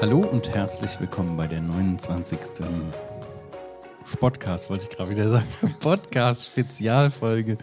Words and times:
Hallo 0.00 0.18
und 0.18 0.48
herzlich 0.48 0.98
willkommen 0.98 1.36
bei 1.36 1.46
der 1.46 1.60
29. 1.60 2.38
Podcast, 4.18 4.68
wollte 4.68 4.84
ich 4.84 4.90
gerade 4.90 5.10
wieder 5.10 5.30
sagen. 5.30 5.46
Podcast-Spezialfolge 5.80 7.56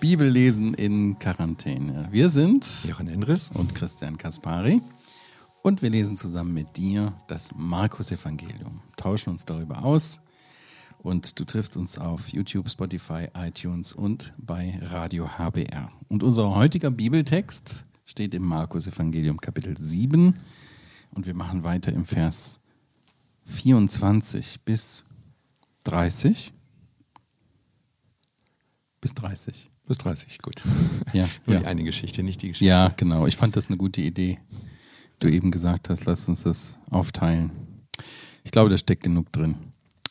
Bibellesen 0.00 0.74
in 0.74 1.18
Quarantäne. 1.18 2.08
Wir 2.10 2.30
sind 2.30 2.66
Jochen 2.88 3.08
Endres 3.08 3.50
und 3.54 3.74
Christian 3.74 4.18
Kaspari 4.18 4.80
und 5.62 5.82
wir 5.82 5.90
lesen 5.90 6.16
zusammen 6.16 6.54
mit 6.54 6.76
dir 6.76 7.12
das 7.28 7.50
Markus-Evangelium, 7.54 8.80
tauschen 8.96 9.30
uns 9.30 9.44
darüber 9.44 9.84
aus 9.84 10.20
und 11.02 11.38
du 11.38 11.44
triffst 11.44 11.76
uns 11.76 11.98
auf 11.98 12.28
YouTube, 12.28 12.70
Spotify, 12.70 13.28
iTunes 13.34 13.92
und 13.92 14.32
bei 14.38 14.78
Radio 14.80 15.28
HBR. 15.38 15.92
Und 16.08 16.22
unser 16.22 16.54
heutiger 16.54 16.90
Bibeltext 16.90 17.84
steht 18.12 18.34
im 18.34 18.44
Markus-Evangelium 18.44 19.40
Kapitel 19.40 19.74
7 19.74 20.34
und 21.12 21.26
wir 21.26 21.32
machen 21.32 21.64
weiter 21.64 21.94
im 21.94 22.04
Vers 22.04 22.60
24 23.46 24.60
bis 24.60 25.02
30. 25.84 26.52
Bis 29.00 29.14
30. 29.14 29.70
Bis 29.88 29.96
30, 29.96 30.42
gut. 30.42 30.62
Ja, 31.14 31.26
Nur 31.46 31.54
ja. 31.54 31.60
die 31.60 31.66
eine 31.66 31.84
Geschichte, 31.84 32.22
nicht 32.22 32.42
die 32.42 32.48
Geschichte. 32.48 32.66
Ja, 32.66 32.88
genau. 32.88 33.26
Ich 33.26 33.38
fand 33.38 33.56
das 33.56 33.68
eine 33.68 33.78
gute 33.78 34.02
Idee. 34.02 34.38
Du 35.18 35.28
eben 35.28 35.50
gesagt 35.50 35.88
hast, 35.88 36.04
lass 36.04 36.28
uns 36.28 36.42
das 36.42 36.78
aufteilen. 36.90 37.50
Ich 38.44 38.50
glaube, 38.50 38.68
da 38.68 38.76
steckt 38.76 39.04
genug 39.04 39.32
drin. 39.32 39.56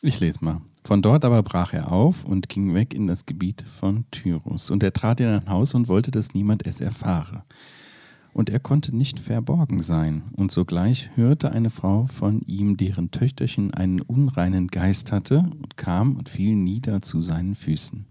Ich 0.00 0.18
lese 0.18 0.44
mal. 0.44 0.60
Von 0.82 1.02
dort 1.02 1.24
aber 1.24 1.44
brach 1.44 1.72
er 1.72 1.92
auf 1.92 2.24
und 2.24 2.48
ging 2.48 2.74
weg 2.74 2.94
in 2.94 3.06
das 3.06 3.26
Gebiet 3.26 3.62
von 3.62 4.06
Tyrus. 4.10 4.72
Und 4.72 4.82
er 4.82 4.92
trat 4.92 5.20
in 5.20 5.28
ein 5.28 5.48
Haus 5.48 5.74
und 5.74 5.86
wollte, 5.86 6.10
dass 6.10 6.34
niemand 6.34 6.66
es 6.66 6.80
erfahre. 6.80 7.44
Und 8.42 8.50
er 8.50 8.58
konnte 8.58 8.92
nicht 8.92 9.20
verborgen 9.20 9.82
sein. 9.82 10.24
Und 10.32 10.50
sogleich 10.50 11.10
hörte 11.14 11.52
eine 11.52 11.70
Frau 11.70 12.06
von 12.06 12.40
ihm, 12.48 12.76
deren 12.76 13.12
Töchterchen 13.12 13.72
einen 13.72 14.00
unreinen 14.00 14.66
Geist 14.66 15.12
hatte, 15.12 15.48
und 15.62 15.76
kam 15.76 16.16
und 16.16 16.28
fiel 16.28 16.56
nieder 16.56 17.00
zu 17.00 17.20
seinen 17.20 17.54
Füßen. 17.54 18.04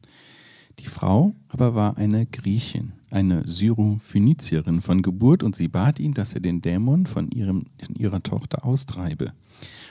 Die 0.79 0.87
Frau 0.87 1.35
aber 1.49 1.75
war 1.75 1.97
eine 1.97 2.27
Griechin, 2.27 2.93
eine 3.09 3.45
Syrophönizierin 3.45 4.79
von 4.79 5.01
Geburt, 5.01 5.43
und 5.43 5.53
sie 5.53 5.67
bat 5.67 5.99
ihn, 5.99 6.13
dass 6.13 6.31
er 6.31 6.39
den 6.39 6.61
Dämon 6.61 7.07
von, 7.07 7.29
ihrem, 7.31 7.65
von 7.85 7.95
ihrer 7.95 8.23
Tochter 8.23 8.63
austreibe. 8.63 9.33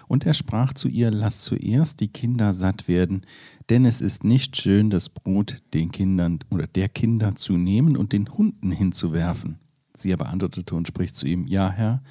Und 0.09 0.25
er 0.25 0.33
sprach 0.33 0.73
zu 0.73 0.89
ihr, 0.89 1.11
lass 1.11 1.43
zuerst 1.43 2.01
die 2.01 2.09
Kinder 2.09 2.55
satt 2.55 2.89
werden, 2.89 3.27
denn 3.69 3.85
es 3.85 4.01
ist 4.01 4.25
nicht 4.25 4.57
schön, 4.57 4.89
das 4.89 5.11
Brot 5.11 5.59
den 5.75 5.91
Kindern 5.93 6.39
oder 6.51 6.67
der 6.67 6.89
Kinder 6.89 7.35
zu 7.35 7.59
nehmen 7.59 7.95
und 7.95 8.15
den 8.15 8.27
Hunden 8.31 8.71
hinzuwerfen. 8.71 9.59
Sie 10.01 10.13
aber 10.13 10.29
antwortete 10.29 10.75
und 10.75 10.89
spricht 10.89 11.17
zu 11.17 11.27
ihm, 11.27 11.47
ja 11.47 11.71
Herr, 11.71 12.03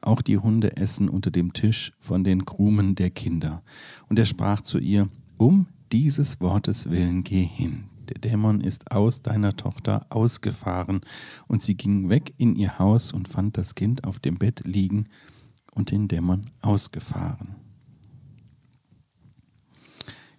auch 0.00 0.22
die 0.22 0.38
Hunde 0.38 0.76
essen 0.76 1.08
unter 1.08 1.30
dem 1.30 1.52
Tisch 1.52 1.92
von 1.98 2.24
den 2.24 2.44
Krumen 2.44 2.94
der 2.94 3.10
Kinder. 3.10 3.62
Und 4.08 4.18
er 4.18 4.26
sprach 4.26 4.60
zu 4.60 4.78
ihr, 4.78 5.08
um 5.36 5.66
dieses 5.92 6.40
Wortes 6.40 6.90
willen 6.90 7.24
geh 7.24 7.42
hin. 7.44 7.84
Der 8.08 8.18
Dämon 8.18 8.60
ist 8.60 8.90
aus 8.90 9.22
deiner 9.22 9.56
Tochter 9.56 10.06
ausgefahren. 10.08 11.00
Und 11.46 11.62
sie 11.62 11.74
ging 11.74 12.08
weg 12.08 12.34
in 12.38 12.56
ihr 12.56 12.78
Haus 12.78 13.12
und 13.12 13.28
fand 13.28 13.56
das 13.56 13.74
Kind 13.74 14.04
auf 14.04 14.18
dem 14.18 14.38
Bett 14.38 14.62
liegen 14.64 15.06
und 15.72 15.90
den 15.90 16.08
Dämon 16.08 16.50
ausgefahren. 16.62 17.56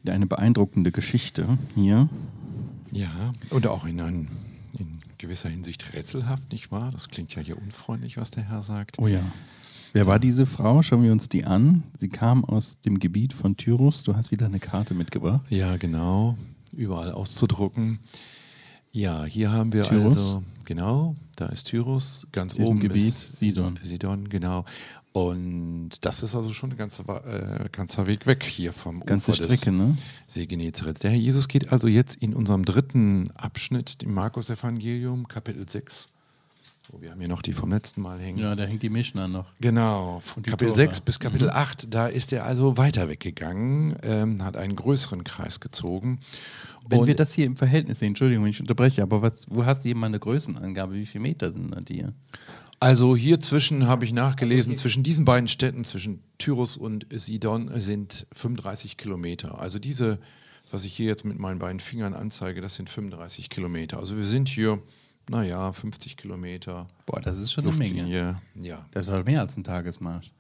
Eine 0.08 0.26
beeindruckende 0.26 0.92
Geschichte 0.92 1.60
hier. 1.76 2.10
Ja, 2.92 3.34
und 3.52 3.68
auch 3.68 3.86
in, 3.86 4.02
ein, 4.02 4.28
in 4.48 4.49
gewisser 5.20 5.50
Hinsicht 5.50 5.94
rätselhaft, 5.94 6.52
nicht 6.52 6.72
wahr? 6.72 6.90
Das 6.92 7.10
klingt 7.10 7.36
ja 7.36 7.42
hier 7.42 7.62
unfreundlich, 7.62 8.18
was 8.18 8.32
der 8.32 8.44
Herr 8.44 8.64
sagt. 8.64 8.98
Oh 8.98 9.08
ja. 9.08 9.22
Wer 9.94 10.08
war 10.08 10.20
diese 10.20 10.46
Frau? 10.46 10.82
Schauen 10.82 11.04
wir 11.04 11.12
uns 11.12 11.30
die 11.30 11.46
an. 11.46 11.84
Sie 11.98 12.10
kam 12.10 12.46
aus 12.46 12.80
dem 12.82 13.00
Gebiet 13.00 13.34
von 13.34 13.58
Tyrus. 13.58 14.04
Du 14.04 14.16
hast 14.16 14.32
wieder 14.32 14.46
eine 14.46 14.60
Karte 14.60 14.94
mitgebracht. 14.94 15.42
Ja, 15.50 15.78
genau. 15.78 16.38
Überall 16.76 17.12
auszudrucken. 17.12 18.00
Ja, 18.92 19.24
hier 19.26 19.52
haben 19.52 19.74
wir 19.74 19.84
Tyrus. 19.84 20.16
also, 20.16 20.44
genau, 20.66 21.16
da 21.36 21.48
ist 21.48 21.66
Tyrus, 21.66 22.28
ganz 22.32 22.56
Diesem 22.56 22.70
oben 22.70 22.80
Gebiet 22.80 23.08
ist 23.08 23.38
Sidon. 23.38 23.80
Sidon, 23.84 24.30
genau. 24.30 24.66
Und 25.12 25.90
das 26.02 26.22
ist 26.22 26.36
also 26.36 26.54
schon 26.54 26.72
ein 26.72 26.78
ganzer, 26.78 27.04
äh, 27.64 27.70
ganzer 27.72 28.06
Weg 28.06 28.28
weg 28.28 28.44
hier 28.44 28.72
vom 28.74 29.00
Ganze 29.06 29.32
Ufer 29.32 29.44
Strecke, 29.44 29.72
ne? 29.72 29.96
des 30.28 30.34
See 30.34 30.46
Genezareth. 30.46 31.02
Der 31.04 31.12
Herr 31.12 31.18
Jesus 31.18 31.48
geht 31.48 31.72
also 31.72 31.88
jetzt 31.88 32.16
in 32.16 32.36
unserem 32.36 32.64
dritten 32.64 33.32
Abschnitt 33.32 34.04
im 34.04 34.14
Markus-Evangelium, 34.14 35.28
Kapitel 35.28 35.68
6. 35.68 36.08
So, 36.92 37.02
wir 37.02 37.12
haben 37.12 37.20
hier 37.20 37.28
noch 37.28 37.42
die 37.42 37.54
vom 37.54 37.72
letzten 37.72 38.02
Mal 38.02 38.20
hängen. 38.20 38.38
Ja, 38.40 38.56
da 38.56 38.66
hängt 38.66 38.84
die 38.84 38.90
Mischner 38.90 39.28
noch. 39.28 39.46
Genau, 39.60 40.20
von 40.24 40.44
die 40.44 40.52
Kapitel 40.52 40.74
Tora. 40.74 40.86
6 40.86 41.02
bis 41.02 41.20
Kapitel 41.20 41.50
8, 41.50 41.94
da 41.94 42.08
ist 42.08 42.32
er 42.32 42.46
also 42.46 42.78
weiter 42.78 43.10
weggegangen, 43.10 43.96
ähm, 44.04 44.44
hat 44.44 44.58
einen 44.58 44.76
größeren 44.76 45.24
Kreis 45.24 45.60
gezogen. 45.60 46.20
Wenn 46.88 47.02
Und- 47.02 47.08
wir 47.08 47.16
das 47.16 47.34
hier 47.34 47.46
im 47.46 47.56
Verhältnis 47.56 48.00
sehen, 48.00 48.10
Entschuldigung, 48.10 48.44
wenn 48.44 48.52
ich 48.52 48.62
unterbreche, 48.62 49.02
aber 49.04 49.22
was, 49.22 49.46
wo 49.50 49.66
hast 49.66 49.84
du 49.84 49.90
hier 49.90 49.96
mal 49.96 50.08
eine 50.08 50.20
Größenangabe? 50.20 50.94
Wie 50.94 51.06
viele 51.06 51.24
Meter 51.24 51.52
sind 51.52 51.72
da 51.76 51.82
dir? 51.82 52.14
Also 52.82 53.16
hier 53.16 53.42
zwischen, 53.42 53.88
habe 53.88 54.06
ich 54.06 54.14
nachgelesen, 54.14 54.74
zwischen 54.76 55.04
diesen 55.04 55.26
beiden 55.26 55.50
Städten, 55.50 55.84
zwischen 55.84 56.24
Tyrus 56.38 56.78
und 56.78 57.06
Sidon, 57.12 57.70
sind 57.80 58.26
35 58.32 58.96
Kilometer. 58.96 59.60
Also 59.60 59.80
diese, 59.80 60.20
was 60.72 60.86
ich 60.86 60.94
hier 60.94 61.08
jetzt 61.08 61.26
mit 61.26 61.38
meinen 61.40 61.60
beiden 61.60 61.82
Fingern 61.82 62.14
anzeige, 62.14 62.62
das 62.62 62.76
sind 62.76 62.90
35 62.90 63.50
Kilometer. 63.50 64.00
Also 64.00 64.16
wir 64.16 64.24
sind 64.24 64.48
hier, 64.48 64.82
naja, 65.30 65.74
50 65.74 66.16
Kilometer. 66.16 66.88
Boah, 67.06 67.20
das 67.20 67.38
ist 67.38 67.52
schon 67.52 67.66
eine 67.68 67.76
Menge. 67.76 68.02
Luftlinie. 68.02 68.42
Ja. 68.62 68.86
Das 68.92 69.08
war 69.08 69.26
mehr 69.26 69.42
als 69.42 69.58
ein 69.58 69.66
Tagesmarsch. 69.66 70.32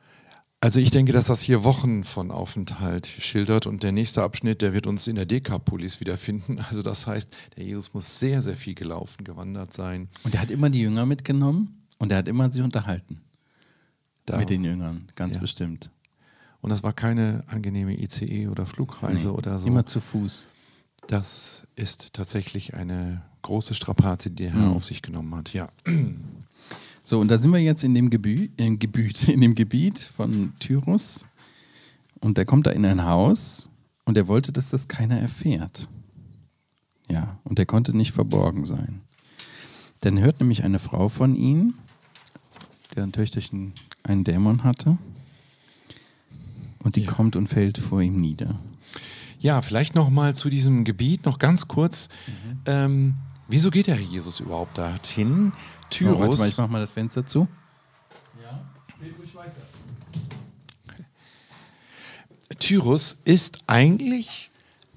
Also 0.61 0.79
ich 0.79 0.91
denke, 0.91 1.11
dass 1.11 1.27
das 1.27 1.41
hier 1.41 1.63
Wochen 1.65 2.03
von 2.03 2.31
Aufenthalt 2.31 3.07
schildert 3.07 3.65
und 3.65 3.81
der 3.83 3.93
nächste 3.93 4.23
Abschnitt, 4.23 4.61
der 4.61 4.73
wird 4.73 4.87
uns 4.87 5.07
in 5.07 5.15
der 5.15 5.25
Dekapolis 5.25 5.99
wiederfinden. 5.99 6.59
Also 6.69 6.81
das 6.81 7.05
heißt, 7.05 7.29
der 7.57 7.63
Jesus 7.65 7.93
muss 7.93 8.19
sehr, 8.19 8.41
sehr 8.41 8.55
viel 8.55 8.75
gelaufen, 8.75 9.23
gewandert 9.25 9.73
sein. 9.73 10.09
Und 10.23 10.35
er 10.35 10.41
hat 10.41 10.51
immer 10.51 10.69
die 10.69 10.81
Jünger 10.81 11.05
mitgenommen 11.05 11.78
und 11.99 12.11
er 12.11 12.17
hat 12.17 12.27
immer 12.27 12.51
sie 12.51 12.61
unterhalten. 12.61 13.21
Da. 14.25 14.37
Mit 14.37 14.49
den 14.49 14.63
Jüngern, 14.63 15.07
ganz 15.15 15.35
Ja. 15.35 15.41
bestimmt. 15.41 15.91
Und 16.61 16.71
das 16.71 16.83
war 16.83 16.93
keine 16.93 17.43
angenehme 17.47 17.93
ICE 17.99 18.47
oder 18.47 18.65
Flugreise 18.65 19.29
Nee, 19.29 19.33
oder 19.33 19.59
so. 19.59 19.67
Immer 19.67 19.85
zu 19.85 19.99
Fuß. 20.01 20.47
Das 21.07 21.63
ist 21.75 22.13
tatsächlich 22.13 22.73
eine 22.75 23.21
große 23.41 23.73
Strapaze, 23.73 24.29
die 24.29 24.43
der 24.43 24.53
Herr 24.53 24.67
Mhm. 24.69 24.73
auf 24.73 24.83
sich 24.83 25.01
genommen 25.01 25.33
hat. 25.35 25.53
Ja. 25.53 25.69
So, 27.03 27.19
und 27.19 27.29
da 27.29 27.37
sind 27.37 27.51
wir 27.51 27.59
jetzt 27.59 27.83
in 27.83 27.95
dem 27.95 28.09
Gebiet, 28.09 28.51
in, 28.59 28.77
Gebiet, 28.77 29.27
in 29.29 29.41
dem 29.41 29.55
Gebiet 29.55 29.97
von 29.99 30.53
Tyrus. 30.59 31.25
Und 32.19 32.37
der 32.37 32.45
kommt 32.45 32.67
da 32.67 32.71
in 32.71 32.85
ein 32.85 33.05
Haus 33.05 33.69
und 34.03 34.17
er 34.17 34.27
wollte, 34.27 34.51
dass 34.51 34.69
das 34.69 34.87
keiner 34.89 35.17
erfährt. 35.19 35.87
Ja, 37.09 37.39
und 37.45 37.57
er 37.57 37.65
konnte 37.65 37.95
nicht 37.95 38.11
verborgen 38.11 38.65
sein. 38.65 39.01
Dann 40.01 40.19
hört 40.19 40.39
nämlich 40.41 40.63
eine 40.63 40.77
Frau 40.79 41.07
von 41.09 41.35
ihm, 41.35 41.75
deren 42.95 43.11
Töchterchen 43.11 43.73
einen 44.03 44.23
Dämon 44.23 44.63
hatte. 44.63 44.97
Und 46.83 46.95
die 46.95 47.01
Ja. 47.03 47.11
kommt 47.11 47.35
und 47.35 47.47
fällt 47.47 47.77
vor 47.77 48.01
ihm 48.01 48.19
nieder. 48.21 48.59
Ja, 49.39 49.61
vielleicht 49.61 49.95
noch 49.95 50.09
mal 50.09 50.35
zu 50.35 50.49
diesem 50.49 50.83
Gebiet 50.83 51.25
noch 51.25 51.39
ganz 51.39 51.67
kurz. 51.67 52.09
Mhm. 52.27 52.61
Ähm, 52.65 53.13
wieso 53.47 53.69
geht 53.71 53.87
der 53.87 53.95
Herr 53.95 54.03
Jesus 54.03 54.39
überhaupt 54.39 54.77
dorthin? 54.77 55.51
Tyrus. 55.89 56.15
Oh, 56.15 56.19
warte 56.19 56.37
mal, 56.37 56.47
ich 56.49 56.57
mach 56.57 56.67
mal 56.69 56.81
das 56.81 56.91
Fenster 56.91 57.25
zu. 57.25 57.47
Ja, 58.41 58.61
red 59.01 59.17
ruhig 59.19 59.33
weiter. 59.35 59.61
Tyrus 62.59 63.17
ist 63.25 63.59
eigentlich, 63.67 64.48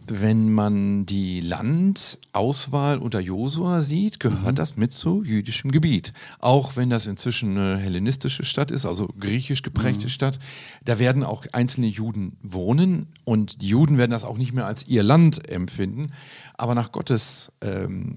wenn 0.07 0.53
man 0.53 1.07
die 1.07 1.41
Landauswahl 1.41 2.99
unter 2.99 3.21
Josua 3.21 3.83
sieht, 3.83 4.21
gehört 4.21 4.59
das 4.59 4.77
mit 4.77 4.93
zu 4.93 5.23
jüdischem 5.23 5.71
Gebiet. 5.71 6.13
Auch 6.39 6.77
wenn 6.77 6.91
das 6.91 7.07
inzwischen 7.07 7.57
eine 7.57 7.79
hellenistische 7.79 8.45
Stadt 8.45 8.71
ist, 8.71 8.87
also 8.87 9.09
griechisch 9.19 9.63
geprägte 9.63 10.09
Stadt, 10.09 10.39
da 10.85 10.99
werden 10.99 11.25
auch 11.25 11.47
einzelne 11.53 11.87
Juden 11.87 12.37
wohnen 12.43 13.07
und 13.25 13.63
die 13.63 13.69
Juden 13.69 13.99
werden 13.99 14.11
das 14.11 14.25
auch 14.25 14.39
nicht 14.39 14.53
mehr 14.53 14.67
als 14.67 14.87
ihr 14.87 15.03
Land 15.03 15.49
empfinden. 15.49 16.13
Aber 16.55 16.75
nach 16.75 16.93
Gottes 16.93 17.53
ähm, 17.61 18.17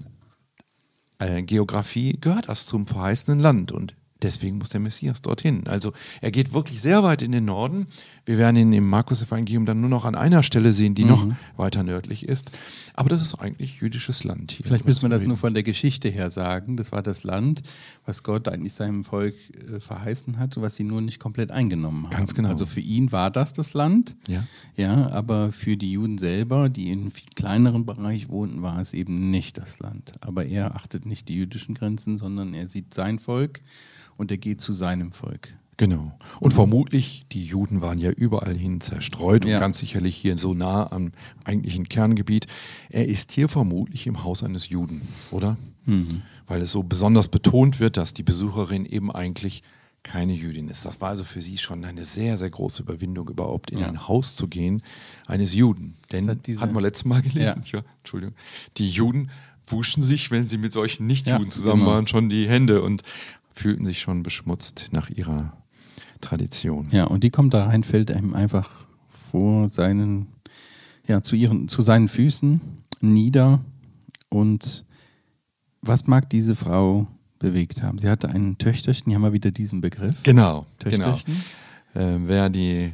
äh, 1.18 1.42
Geografie 1.42 2.18
gehört 2.20 2.48
das 2.48 2.66
zum 2.66 2.86
verheißenen 2.86 3.40
Land. 3.40 3.72
Und 3.72 3.94
Deswegen 4.22 4.56
muss 4.58 4.70
der 4.70 4.80
Messias 4.80 5.20
dorthin. 5.20 5.66
Also 5.66 5.92
er 6.22 6.30
geht 6.30 6.54
wirklich 6.54 6.80
sehr 6.80 7.02
weit 7.02 7.20
in 7.20 7.32
den 7.32 7.44
Norden. 7.44 7.86
Wir 8.24 8.38
werden 8.38 8.56
ihn 8.56 8.72
im 8.72 8.88
Markus-Evangelium 8.88 9.66
dann 9.66 9.80
nur 9.80 9.90
noch 9.90 10.06
an 10.06 10.14
einer 10.14 10.42
Stelle 10.42 10.72
sehen, 10.72 10.94
die 10.94 11.04
mhm. 11.04 11.10
noch 11.10 11.26
weiter 11.56 11.82
nördlich 11.82 12.26
ist. 12.26 12.50
Aber 12.94 13.10
das 13.10 13.20
ist 13.20 13.34
eigentlich 13.34 13.80
jüdisches 13.80 14.24
Land 14.24 14.52
hier. 14.52 14.64
Vielleicht 14.64 14.86
müssen 14.86 15.02
wir 15.02 15.10
das 15.10 15.24
nur 15.24 15.36
von 15.36 15.52
der 15.52 15.62
Geschichte 15.62 16.08
her 16.08 16.30
sagen. 16.30 16.78
Das 16.78 16.92
war 16.92 17.02
das 17.02 17.24
Land, 17.24 17.62
was 18.06 18.22
Gott 18.22 18.48
eigentlich 18.48 18.72
seinem 18.72 19.04
Volk 19.04 19.34
äh, 19.50 19.80
verheißen 19.80 20.38
hat, 20.38 20.58
was 20.60 20.76
sie 20.76 20.84
nur 20.84 21.02
nicht 21.02 21.20
komplett 21.20 21.50
eingenommen 21.50 22.06
haben. 22.06 22.16
Ganz 22.16 22.32
genau. 22.32 22.48
Also 22.48 22.64
für 22.64 22.80
ihn 22.80 23.12
war 23.12 23.30
das 23.30 23.52
das 23.52 23.74
Land. 23.74 24.16
Ja. 24.28 24.44
Ja, 24.76 25.10
aber 25.10 25.52
für 25.52 25.76
die 25.76 25.92
Juden 25.92 26.16
selber, 26.16 26.70
die 26.70 26.90
in 26.90 27.10
viel 27.10 27.28
kleineren 27.34 27.84
Bereich 27.84 28.30
wohnten, 28.30 28.62
war 28.62 28.80
es 28.80 28.94
eben 28.94 29.30
nicht 29.30 29.58
das 29.58 29.78
Land. 29.78 30.12
Aber 30.22 30.46
er 30.46 30.74
achtet 30.74 31.04
nicht 31.04 31.28
die 31.28 31.34
jüdischen 31.34 31.74
Grenzen, 31.74 32.16
sondern 32.16 32.54
er 32.54 32.66
sieht 32.66 32.94
sein 32.94 33.18
Volk 33.18 33.60
und 34.16 34.30
er 34.30 34.38
geht 34.38 34.60
zu 34.60 34.72
seinem 34.72 35.12
Volk. 35.12 35.54
Genau. 35.78 36.12
Und 36.40 36.54
vermutlich, 36.54 37.26
die 37.32 37.44
Juden 37.44 37.82
waren 37.82 37.98
ja 37.98 38.10
überall 38.10 38.56
hin 38.56 38.80
zerstreut 38.80 39.44
ja. 39.44 39.56
und 39.56 39.60
ganz 39.60 39.78
sicherlich 39.78 40.16
hier 40.16 40.38
so 40.38 40.54
nah 40.54 40.90
am 40.90 41.12
eigentlichen 41.44 41.88
Kerngebiet. 41.88 42.46
Er 42.88 43.06
ist 43.06 43.32
hier 43.32 43.48
vermutlich 43.48 44.06
im 44.06 44.24
Haus 44.24 44.42
eines 44.42 44.70
Juden, 44.70 45.02
oder? 45.30 45.58
Mhm. 45.84 46.22
Weil 46.46 46.62
es 46.62 46.70
so 46.70 46.82
besonders 46.82 47.28
betont 47.28 47.78
wird, 47.78 47.98
dass 47.98 48.14
die 48.14 48.22
Besucherin 48.22 48.86
eben 48.86 49.12
eigentlich 49.12 49.62
keine 50.02 50.32
Jüdin 50.32 50.68
ist. 50.68 50.86
Das 50.86 51.00
war 51.00 51.10
also 51.10 51.24
für 51.24 51.42
sie 51.42 51.58
schon 51.58 51.84
eine 51.84 52.04
sehr, 52.04 52.38
sehr 52.38 52.48
große 52.48 52.82
Überwindung, 52.82 53.28
überhaupt 53.28 53.70
in 53.70 53.80
ja. 53.80 53.88
ein 53.88 54.06
Haus 54.08 54.36
zu 54.36 54.46
gehen 54.46 54.82
eines 55.26 55.52
Juden. 55.52 55.96
Denn, 56.12 56.28
hat 56.28 56.46
diese, 56.46 56.60
hatten 56.60 56.74
wir 56.74 56.80
letztes 56.80 57.04
Mal 57.04 57.22
gelesen, 57.22 57.62
ja. 57.72 57.82
Entschuldigung, 57.98 58.34
die 58.78 58.88
Juden 58.88 59.30
wuschen 59.66 60.04
sich, 60.04 60.30
wenn 60.30 60.46
sie 60.46 60.58
mit 60.58 60.72
solchen 60.72 61.06
Nicht-Juden 61.08 61.50
zusammen 61.50 61.80
genau. 61.80 61.92
waren, 61.92 62.06
schon 62.06 62.28
die 62.28 62.48
Hände 62.48 62.82
und 62.82 63.02
fühlten 63.56 63.84
sich 63.84 64.00
schon 64.00 64.22
beschmutzt 64.22 64.88
nach 64.92 65.10
ihrer 65.10 65.52
Tradition. 66.20 66.88
Ja, 66.92 67.04
und 67.04 67.24
die 67.24 67.30
kommt 67.30 67.54
da 67.54 67.66
rein, 67.66 67.82
fällt 67.82 68.10
ihm 68.10 68.34
einfach 68.34 68.70
vor 69.08 69.68
seinen, 69.68 70.28
ja, 71.06 71.22
zu 71.22 71.36
ihren, 71.36 71.68
zu 71.68 71.82
seinen 71.82 72.08
Füßen 72.08 72.60
nieder. 73.00 73.60
Und 74.28 74.84
was 75.80 76.06
mag 76.06 76.28
diese 76.30 76.54
Frau 76.54 77.06
bewegt 77.38 77.82
haben? 77.82 77.98
Sie 77.98 78.08
hatte 78.08 78.28
ein 78.28 78.58
Töchterchen, 78.58 79.06
hier 79.06 79.16
haben 79.16 79.22
wir 79.22 79.32
wieder 79.32 79.50
diesen 79.50 79.80
Begriff. 79.80 80.22
Genau, 80.22 80.66
genau. 80.78 81.16
Töchterchen. 81.16 81.42
genau. 81.92 82.06
Äh, 82.06 82.18
wer 82.26 82.50
die 82.50 82.92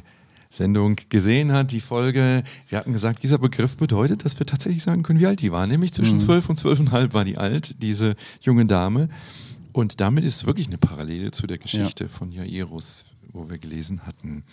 Sendung 0.49 0.95
gesehen 1.09 1.51
hat, 1.51 1.71
die 1.71 1.79
Folge, 1.79 2.43
wir 2.69 2.77
hatten 2.77 2.93
gesagt, 2.93 3.23
dieser 3.23 3.39
Begriff 3.39 3.75
bedeutet, 3.75 4.23
dass 4.23 4.37
wir 4.37 4.45
tatsächlich 4.45 4.83
sagen 4.83 5.01
können, 5.01 5.19
wie 5.19 5.25
alt 5.27 5.41
die 5.41 5.51
war. 5.51 5.65
Nämlich 5.65 5.93
zwischen 5.93 6.17
mhm. 6.17 6.21
zwölf 6.21 6.47
und 6.47 6.57
zwölfeinhalb 6.57 7.13
war 7.13 7.25
die 7.25 7.37
alt, 7.37 7.81
diese 7.81 8.15
junge 8.39 8.65
Dame. 8.65 9.09
Und 9.73 9.99
damit 9.99 10.23
ist 10.23 10.45
wirklich 10.45 10.67
eine 10.67 10.77
Parallele 10.77 11.31
zu 11.31 11.47
der 11.47 11.57
Geschichte 11.57 12.05
ja. 12.05 12.09
von 12.09 12.31
Jairus, 12.31 13.05
wo 13.31 13.49
wir 13.49 13.57
gelesen 13.57 14.05
hatten 14.05 14.43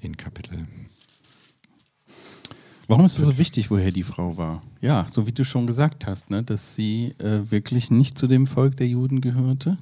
in 0.00 0.16
Kapitel. 0.16 0.66
Warum 2.86 3.04
ist 3.04 3.18
es 3.18 3.26
so 3.26 3.36
wichtig, 3.36 3.70
woher 3.70 3.92
die 3.92 4.02
Frau 4.02 4.38
war? 4.38 4.62
Ja, 4.80 5.06
so 5.10 5.26
wie 5.26 5.32
du 5.32 5.44
schon 5.44 5.66
gesagt 5.66 6.06
hast, 6.06 6.30
ne, 6.30 6.42
dass 6.42 6.74
sie 6.74 7.14
äh, 7.18 7.50
wirklich 7.50 7.90
nicht 7.90 8.16
zu 8.16 8.26
dem 8.26 8.46
Volk 8.46 8.78
der 8.78 8.88
Juden 8.88 9.20
gehörte. 9.20 9.76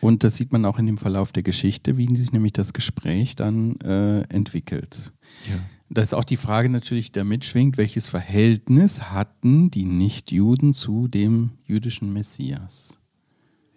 Und 0.00 0.22
das 0.22 0.36
sieht 0.36 0.52
man 0.52 0.64
auch 0.64 0.78
in 0.78 0.86
dem 0.86 0.96
Verlauf 0.96 1.32
der 1.32 1.42
Geschichte, 1.42 1.96
wie 1.96 2.16
sich 2.16 2.30
nämlich 2.30 2.52
das 2.52 2.72
Gespräch 2.72 3.34
dann 3.34 3.80
äh, 3.80 4.20
entwickelt. 4.28 5.12
Ja. 5.48 5.58
Da 5.90 6.02
ist 6.02 6.14
auch 6.14 6.24
die 6.24 6.36
Frage 6.36 6.68
natürlich, 6.68 7.10
der 7.10 7.24
mitschwingt, 7.24 7.76
welches 7.78 8.08
Verhältnis 8.08 9.10
hatten 9.10 9.72
die 9.72 9.86
Nichtjuden 9.86 10.74
zu 10.74 11.08
dem 11.08 11.50
jüdischen 11.64 12.12
Messias? 12.12 12.97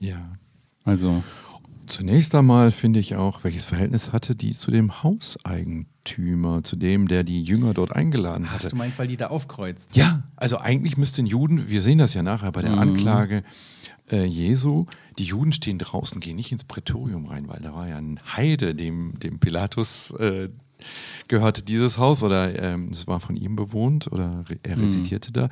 Ja. 0.02 0.34
Also. 0.84 1.24
Zunächst 1.88 2.34
einmal 2.36 2.72
finde 2.72 3.00
ich 3.00 3.16
auch, 3.16 3.44
welches 3.44 3.66
Verhältnis 3.66 4.14
hatte 4.14 4.34
die 4.34 4.54
zu 4.54 4.72
dem 4.72 5.04
Hauseigentümer, 5.04 6.64
zu 6.64 6.78
dem, 6.78 7.10
der 7.10 7.24
die 7.24 7.44
Jünger 7.44 7.74
dort 7.74 7.94
eingeladen 7.94 8.50
hatte. 8.50 8.68
Ach, 8.68 8.72
du 8.72 8.78
meinst, 8.78 8.98
weil 8.98 9.08
die 9.08 9.18
da 9.18 9.28
aufkreuzt? 9.28 9.96
Ja, 9.96 10.24
also 10.38 10.58
eigentlich 10.58 10.96
müssten 10.96 11.26
Juden, 11.26 11.70
wir 11.70 11.82
sehen 11.82 11.98
das 11.98 12.14
ja 12.14 12.24
nachher 12.24 12.52
bei 12.54 12.62
der 12.62 12.72
mhm. 12.72 12.80
Anklage 12.80 13.44
äh, 14.10 14.24
Jesu, 14.24 14.86
die 15.18 15.26
Juden 15.26 15.52
stehen 15.52 15.80
draußen, 15.80 16.22
gehen 16.22 16.38
nicht 16.38 16.52
ins 16.52 16.64
Prätorium 16.64 17.26
rein, 17.26 17.48
weil 17.50 17.60
da 17.60 17.74
war 17.74 17.88
ja 17.88 17.98
ein 17.98 18.20
Heide, 18.38 18.74
dem, 18.74 19.20
dem 19.20 19.40
Pilatus 19.40 20.12
äh, 20.12 20.50
gehörte 21.28 21.62
dieses 21.62 21.98
Haus 21.98 22.24
oder 22.24 22.58
ähm, 22.62 22.90
es 22.92 23.08
war 23.08 23.20
von 23.20 23.36
ihm 23.36 23.56
bewohnt 23.56 24.12
oder 24.12 24.44
er 24.64 24.78
mhm. 24.78 24.84
residierte 24.84 25.32
da. 25.32 25.50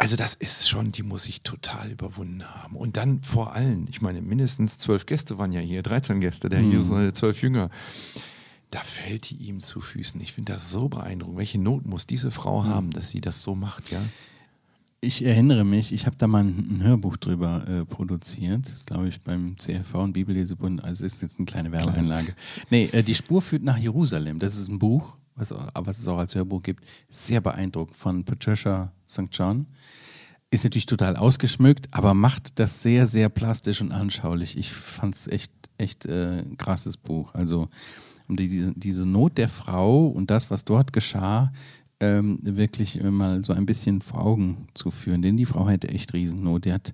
Also 0.00 0.16
das 0.16 0.34
ist 0.34 0.66
schon, 0.66 0.92
die 0.92 1.02
muss 1.02 1.26
ich 1.26 1.42
total 1.42 1.90
überwunden 1.90 2.42
haben. 2.42 2.74
Und 2.74 2.96
dann 2.96 3.22
vor 3.22 3.54
allem, 3.54 3.86
ich 3.90 4.00
meine, 4.00 4.22
mindestens 4.22 4.78
zwölf 4.78 5.04
Gäste 5.04 5.38
waren 5.38 5.52
ja 5.52 5.60
hier, 5.60 5.82
13 5.82 6.20
Gäste, 6.20 6.48
der 6.48 6.62
mhm. 6.62 6.70
hier 6.70 6.82
so 6.82 7.10
zwölf 7.10 7.42
Jünger. 7.42 7.68
Da 8.70 8.80
fällt 8.80 9.28
die 9.28 9.36
ihm 9.36 9.60
zu 9.60 9.82
Füßen. 9.82 10.18
Ich 10.22 10.32
finde 10.32 10.54
das 10.54 10.70
so 10.70 10.88
beeindruckend. 10.88 11.36
Welche 11.36 11.60
Not 11.60 11.84
muss 11.84 12.06
diese 12.06 12.30
Frau 12.30 12.62
mhm. 12.62 12.66
haben, 12.68 12.90
dass 12.92 13.10
sie 13.10 13.20
das 13.20 13.42
so 13.42 13.54
macht, 13.54 13.90
ja? 13.90 14.00
Ich 15.02 15.22
erinnere 15.22 15.66
mich, 15.66 15.92
ich 15.92 16.06
habe 16.06 16.16
da 16.16 16.26
mal 16.26 16.44
ein, 16.44 16.80
Hörbuch 16.82 17.18
drüber 17.18 17.68
äh, 17.68 17.84
produziert. 17.84 18.64
Das 18.64 18.72
ist, 18.72 18.86
glaube 18.86 19.08
ich, 19.08 19.20
beim 19.20 19.56
CLV 19.56 19.94
und 19.96 20.14
Bibellesebund. 20.14 20.82
Also 20.82 21.04
ist 21.04 21.20
jetzt 21.20 21.36
eine 21.36 21.44
kleine 21.44 21.72
Werbeeinlage. 21.72 22.34
Nee, 22.70 22.88
äh, 22.92 23.02
Die 23.02 23.14
Spur 23.14 23.42
führt 23.42 23.64
nach 23.64 23.76
Jerusalem. 23.76 24.38
Das 24.38 24.56
ist 24.56 24.68
ein 24.70 24.78
Buch 24.78 25.18
was, 25.40 25.54
was 25.74 25.98
es 25.98 26.08
auch 26.08 26.18
als 26.18 26.34
Hörbuch 26.34 26.62
gibt, 26.62 26.84
sehr 27.08 27.40
beeindruckend 27.40 27.96
von 27.96 28.24
Patricia 28.24 28.92
St. 29.08 29.28
John. 29.32 29.66
Ist 30.50 30.64
natürlich 30.64 30.86
total 30.86 31.16
ausgeschmückt, 31.16 31.88
aber 31.92 32.12
macht 32.12 32.58
das 32.58 32.82
sehr, 32.82 33.06
sehr 33.06 33.28
plastisch 33.28 33.80
und 33.80 33.92
anschaulich. 33.92 34.58
Ich 34.58 34.72
fand 34.72 35.14
es 35.14 35.28
echt, 35.28 35.52
echt 35.78 36.06
äh, 36.06 36.40
ein 36.40 36.56
krasses 36.56 36.96
Buch. 36.96 37.34
Also 37.34 37.68
um 38.28 38.36
diese, 38.36 38.72
diese 38.74 39.06
Not 39.06 39.38
der 39.38 39.48
Frau 39.48 40.08
und 40.08 40.30
das, 40.30 40.50
was 40.50 40.64
dort 40.64 40.92
geschah, 40.92 41.52
ähm, 42.00 42.38
wirklich 42.42 43.00
mal 43.02 43.44
so 43.44 43.52
ein 43.52 43.66
bisschen 43.66 44.00
vor 44.00 44.24
Augen 44.24 44.68
zu 44.74 44.90
führen. 44.90 45.22
Denn 45.22 45.36
die 45.36 45.46
Frau 45.46 45.68
hatte 45.68 45.88
echt 45.88 46.14
Riesennot. 46.14 46.64
Die 46.64 46.72
hat 46.72 46.92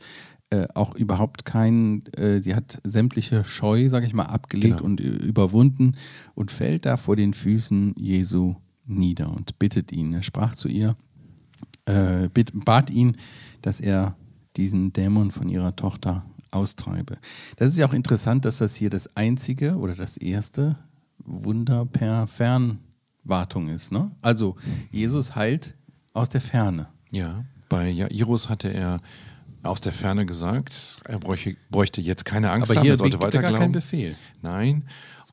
äh, 0.51 0.69
auch 0.75 0.95
überhaupt 0.95 1.45
keinen, 1.45 2.07
äh, 2.15 2.41
die 2.41 2.55
hat 2.55 2.79
sämtliche 2.85 3.43
Scheu, 3.45 3.89
sage 3.89 4.07
ich 4.07 4.15
mal, 4.15 4.27
abgelegt 4.27 4.79
genau. 4.79 4.87
und 4.87 5.01
überwunden 5.01 5.97
und 6.35 6.51
fällt 6.51 6.87
da 6.87 6.97
vor 6.97 7.17
den 7.17 7.35
Füßen 7.35 7.95
Jesu 7.97 8.55
nieder 8.85 9.33
und 9.33 9.59
bittet 9.59 9.91
ihn. 9.91 10.13
Er 10.13 10.23
sprach 10.23 10.55
zu 10.55 10.69
ihr, 10.69 10.97
äh, 11.87 12.29
bat 12.53 12.91
ihn, 12.91 13.17
dass 13.63 13.81
er 13.81 14.17
diesen 14.57 14.93
Dämon 14.93 15.31
von 15.31 15.49
ihrer 15.49 15.75
Tochter 15.75 16.25
austreibe. 16.51 17.19
Das 17.57 17.71
ist 17.71 17.79
ja 17.79 17.89
auch 17.89 17.93
interessant, 17.93 18.45
dass 18.45 18.59
das 18.59 18.77
hier 18.77 18.91
das 18.91 19.17
einzige 19.17 19.77
oder 19.77 19.95
das 19.95 20.17
erste 20.17 20.77
Wunder 21.19 21.87
per 21.87 22.27
Fernwartung 22.27 23.69
ist. 23.69 23.93
Ne? 23.93 24.11
Also 24.23 24.57
Jesus 24.91 25.35
heilt 25.35 25.75
aus 26.13 26.29
der 26.29 26.41
Ferne. 26.41 26.89
Ja, 27.11 27.45
bei 27.69 27.89
Jairus 27.89 28.49
hatte 28.49 28.73
er 28.73 29.01
aus 29.67 29.81
der 29.81 29.93
Ferne 29.93 30.27
gesagt, 30.27 30.99
er 31.05 31.19
bräuchte, 31.19 31.57
bräuchte 31.71 32.01
jetzt 32.01 32.25
keine 32.25 32.51
Angst 32.51 32.71
Aber 32.71 32.81
haben, 32.81 32.89
er 32.89 32.97
sollte 32.97 33.21
weiter 33.21 33.41
glauben. 33.41 33.59
Kein 33.59 33.73
Befehl. 33.73 34.17
Nein. 34.43 34.85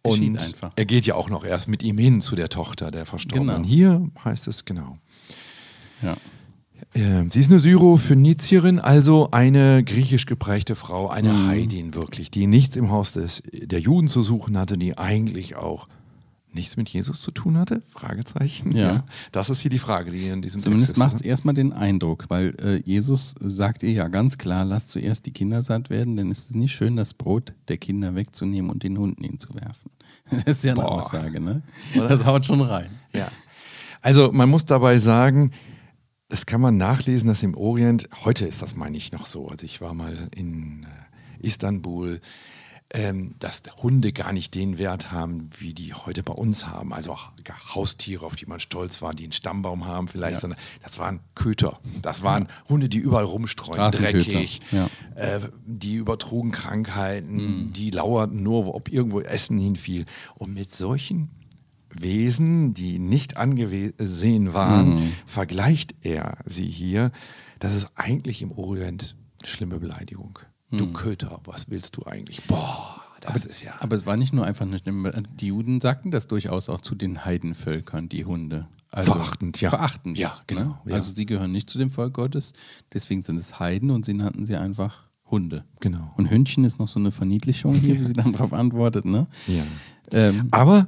Und 0.01 0.37
einfach. 0.37 0.73
er 0.75 0.85
geht 0.85 1.05
ja 1.05 1.15
auch 1.15 1.29
noch 1.29 1.45
erst 1.45 1.69
mit 1.69 1.81
ihm 1.81 1.97
hin 1.97 2.19
zu 2.19 2.35
der 2.35 2.49
Tochter 2.49 2.91
der 2.91 3.05
Verstorbenen. 3.05 3.57
Genau. 3.57 3.67
Hier 3.67 4.11
heißt 4.23 4.47
es 4.47 4.65
genau. 4.65 4.97
Ja. 6.01 6.17
Äh, 6.93 7.29
sie 7.29 7.39
ist 7.39 7.49
eine 7.49 7.59
Syrophönizierin, 7.59 8.79
also 8.79 9.29
eine 9.31 9.83
griechisch 9.83 10.25
geprägte 10.25 10.75
Frau, 10.75 11.09
eine 11.09 11.31
mhm. 11.31 11.47
Heidin 11.47 11.93
wirklich, 11.93 12.31
die 12.31 12.47
nichts 12.47 12.75
im 12.75 12.91
Haus 12.91 13.13
des, 13.13 13.41
der 13.53 13.79
Juden 13.79 14.09
zu 14.09 14.23
suchen 14.23 14.57
hatte, 14.57 14.77
die 14.77 14.97
eigentlich 14.97 15.55
auch 15.55 15.87
nichts 16.55 16.77
mit 16.77 16.89
Jesus 16.89 17.21
zu 17.21 17.31
tun 17.31 17.57
hatte? 17.57 17.81
Fragezeichen. 17.89 18.75
Ja. 18.75 18.93
ja. 18.93 19.03
Das 19.31 19.49
ist 19.49 19.61
hier 19.61 19.71
die 19.71 19.79
Frage, 19.79 20.11
die 20.11 20.27
in 20.27 20.41
diesem 20.41 20.59
Zumindest 20.59 20.97
macht 20.97 21.15
es 21.15 21.21
ne? 21.21 21.27
erstmal 21.27 21.53
den 21.53 21.73
Eindruck, 21.73 22.25
weil 22.29 22.55
äh, 22.59 22.81
Jesus 22.85 23.35
sagt 23.39 23.83
ihr 23.83 23.91
ja 23.91 24.07
ganz 24.07 24.37
klar, 24.37 24.65
lasst 24.65 24.89
zuerst 24.89 25.25
die 25.25 25.31
Kinder 25.31 25.61
satt 25.61 25.89
werden, 25.89 26.15
denn 26.15 26.31
es 26.31 26.45
ist 26.45 26.55
nicht 26.55 26.73
schön, 26.73 26.95
das 26.95 27.13
Brot 27.13 27.53
der 27.67 27.77
Kinder 27.77 28.15
wegzunehmen 28.15 28.71
und 28.71 28.83
den 28.83 28.97
Hunden 28.97 29.23
hinzuwerfen. 29.23 29.91
Das 30.45 30.57
ist 30.57 30.63
ja 30.63 30.71
eine 30.71 30.81
Boah. 30.81 31.01
Aussage, 31.01 31.39
ne? 31.39 31.61
Das 31.93 32.25
haut 32.25 32.45
schon 32.45 32.61
rein. 32.61 32.89
Ja. 33.13 33.27
Also 34.01 34.31
man 34.31 34.49
muss 34.49 34.65
dabei 34.65 34.97
sagen, 34.97 35.51
das 36.29 36.45
kann 36.45 36.61
man 36.61 36.77
nachlesen, 36.77 37.27
dass 37.27 37.43
im 37.43 37.55
Orient, 37.55 38.09
heute 38.23 38.45
ist 38.45 38.61
das 38.61 38.75
meine 38.75 38.97
ich 38.97 39.11
noch 39.11 39.27
so, 39.27 39.49
also 39.49 39.65
ich 39.65 39.81
war 39.81 39.93
mal 39.93 40.29
in 40.35 40.83
äh, 40.83 41.45
Istanbul, 41.45 42.19
ähm, 42.93 43.33
dass 43.39 43.63
Hunde 43.81 44.13
gar 44.13 44.33
nicht 44.33 44.53
den 44.53 44.77
Wert 44.77 45.11
haben, 45.11 45.49
wie 45.57 45.73
die 45.73 45.93
heute 45.95 46.21
bei 46.21 46.33
uns 46.33 46.67
haben. 46.67 46.93
Also 46.93 47.17
Haustiere, 47.73 48.23
auf 48.25 48.35
die 48.35 48.45
man 48.45 48.59
stolz 48.59 49.01
war, 49.01 49.15
die 49.15 49.23
einen 49.23 49.33
Stammbaum 49.33 49.87
haben 49.87 50.07
vielleicht, 50.07 50.35
ja. 50.35 50.39
sondern 50.39 50.59
das 50.83 50.99
waren 50.99 51.19
Köter. 51.33 51.79
Das 52.03 52.21
waren 52.21 52.47
Hunde, 52.69 52.89
die 52.89 52.99
überall 52.99 53.23
rumstreuen, 53.23 53.91
dreckig, 53.91 54.61
ja. 54.71 54.89
äh, 55.15 55.39
die 55.65 55.95
übertrugen 55.95 56.51
Krankheiten, 56.51 57.35
mhm. 57.35 57.73
die 57.73 57.89
lauerten 57.89 58.43
nur, 58.43 58.73
ob 58.75 58.89
irgendwo 58.89 59.21
Essen 59.21 59.57
hinfiel. 59.57 60.05
Und 60.35 60.53
mit 60.53 60.71
solchen 60.71 61.29
Wesen, 61.89 62.75
die 62.75 62.99
nicht 62.99 63.37
angesehen 63.37 64.53
waren, 64.53 64.95
mhm. 64.95 65.13
vergleicht 65.25 65.95
er 66.01 66.37
sie 66.45 66.67
hier. 66.67 67.11
Das 67.59 67.75
ist 67.75 67.87
eigentlich 67.95 68.43
im 68.43 68.51
Orient 68.51 69.15
eine 69.39 69.47
schlimme 69.47 69.79
Beleidigung. 69.79 70.37
Du 70.77 70.91
Köter, 70.93 71.39
was 71.45 71.69
willst 71.69 71.95
du 71.97 72.05
eigentlich? 72.05 72.43
Boah, 72.47 73.01
das 73.21 73.45
ist 73.45 73.63
ja. 73.63 73.73
Aber 73.79 73.95
es 73.95 74.05
war 74.05 74.17
nicht 74.17 74.33
nur 74.33 74.45
einfach 74.45 74.65
eine 74.65 74.77
Stimme. 74.77 75.23
Die 75.39 75.47
Juden 75.47 75.79
sagten 75.81 76.11
das 76.11 76.27
durchaus 76.27 76.69
auch 76.69 76.81
zu 76.81 76.95
den 76.95 77.23
Heidenvölkern, 77.25 78.09
die 78.09 78.25
Hunde. 78.25 78.67
Also 78.91 79.13
Verachtend, 79.13 79.59
ja. 79.59 79.69
Verachtend. 79.69 80.17
Ja, 80.19 80.37
genau, 80.45 80.61
Ne? 80.61 80.77
ja. 80.85 80.95
Also 80.95 81.13
sie 81.13 81.25
gehören 81.25 81.51
nicht 81.51 81.69
zu 81.69 81.79
dem 81.79 81.89
Volk 81.89 82.13
Gottes, 82.13 82.53
deswegen 82.93 83.21
sind 83.23 83.37
es 83.39 83.59
Heiden 83.59 83.89
und 83.89 84.05
sie 84.05 84.13
nannten 84.13 84.45
sie 84.45 84.55
einfach 84.55 85.05
Hunde. 85.31 85.63
Genau. 85.79 86.13
Und 86.15 86.29
Hündchen 86.29 86.63
ist 86.63 86.77
noch 86.77 86.87
so 86.87 86.99
eine 86.99 87.11
Verniedlichung 87.11 87.73
hier, 87.73 87.97
wie 87.99 88.03
sie 88.03 88.13
dann 88.13 88.33
darauf 88.33 88.53
antwortet. 88.53 89.05
Ne? 89.05 89.25
Ja. 89.47 89.63
Ähm, 90.11 90.47
Aber 90.51 90.87